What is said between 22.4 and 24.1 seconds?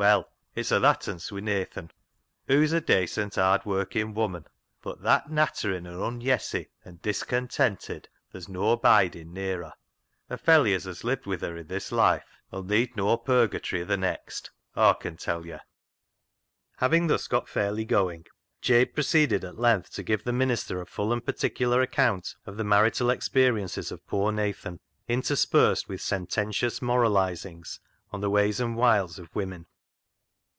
of the marital ex periences of